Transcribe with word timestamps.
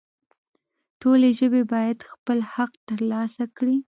ټولې 1.01 1.29
ژبې 1.39 1.63
باید 1.73 2.07
خپل 2.11 2.37
حق 2.53 2.71
ترلاسه 2.89 3.43
کړي 3.57 3.75